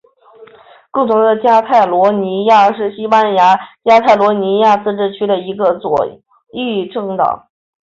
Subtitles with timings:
[0.89, 5.95] 共同的加泰罗尼亚是西班牙加泰罗尼亚自治区的一个左
[6.53, 7.45] 翼政党。